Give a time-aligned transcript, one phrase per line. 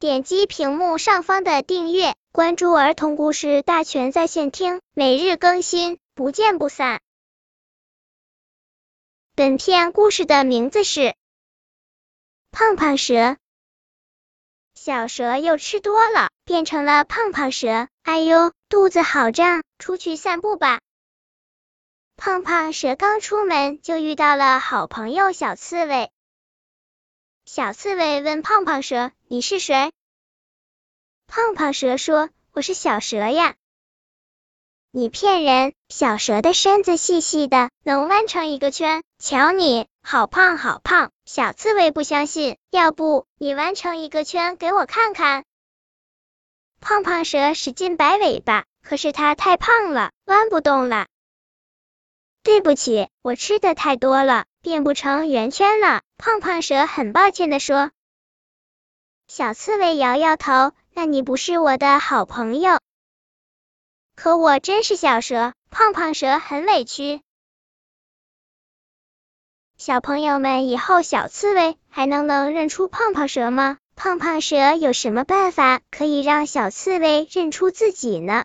[0.00, 7.00] 点击屏幕上方的订阅，关注儿童故事大全在线听，每日更新，不见不散。
[9.34, 11.00] 本片故事的名字是
[12.52, 13.14] 《胖胖蛇》。
[14.76, 17.88] 小蛇又吃多了，变成了胖胖蛇。
[18.04, 20.78] 哎呦，肚子好胀，出去散步吧。
[22.16, 26.12] 胖胖蛇刚出门，就遇到了好朋友小刺猬。
[27.50, 29.90] 小刺猬问胖胖蛇：“你是谁？”
[31.26, 33.54] 胖胖蛇说：“我是小蛇呀。”
[34.92, 35.72] 你骗人！
[35.88, 39.02] 小蛇的身子细细的，能弯成一个圈。
[39.18, 41.10] 瞧你，好胖好胖！
[41.24, 45.46] 小刺猬不相信，要不你弯成一个圈给我看看？
[46.80, 51.06] 胖胖蛇使劲摆尾巴，可是它太胖了，弯不动了。
[52.42, 56.02] 对不起，我吃的太多了，变不成圆圈了。
[56.18, 57.90] 胖胖蛇很抱歉的说。
[59.26, 62.78] 小刺猬摇摇头，那你不是我的好朋友。
[64.14, 65.54] 可我真是小蛇。
[65.70, 67.22] 胖胖蛇很委屈。
[69.78, 73.78] 小朋友们，以后小刺猬还能能认出胖胖蛇吗？
[73.96, 78.44] 胖胖蛇有什么办法可以让小刺猬认出自己呢？